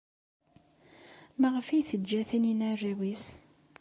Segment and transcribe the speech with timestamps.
[1.39, 3.23] Maɣef ay teǧǧa Taninna arraw-nnes?